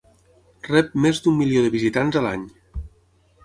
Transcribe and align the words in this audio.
Rep 0.71 0.95
més 1.03 1.21
d'un 1.25 1.37
milió 1.43 1.67
de 1.67 1.71
visitants 1.77 2.21
a 2.23 2.27
l'any. 2.29 2.51